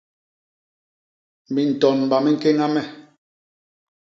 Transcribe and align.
Mintonba 1.53 2.15
mi 2.23 2.29
ñkéña 2.35 2.67
me!̂. 2.73 2.83